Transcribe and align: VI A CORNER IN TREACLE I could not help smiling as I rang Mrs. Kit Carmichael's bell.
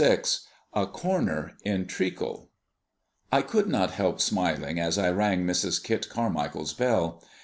VI 0.03 0.21
A 0.73 0.87
CORNER 0.87 1.53
IN 1.63 1.85
TREACLE 1.85 2.49
I 3.31 3.43
could 3.43 3.67
not 3.69 3.91
help 3.91 4.19
smiling 4.19 4.79
as 4.79 4.97
I 4.97 5.11
rang 5.11 5.45
Mrs. 5.45 5.83
Kit 5.83 6.09
Carmichael's 6.09 6.73
bell. 6.73 7.21